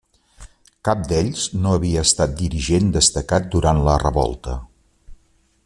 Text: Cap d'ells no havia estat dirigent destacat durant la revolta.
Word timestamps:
Cap 0.87 1.03
d'ells 1.11 1.43
no 1.65 1.73
havia 1.79 2.05
estat 2.09 2.33
dirigent 2.41 2.89
destacat 2.97 3.47
durant 3.57 3.83
la 3.89 3.99
revolta. 4.05 4.57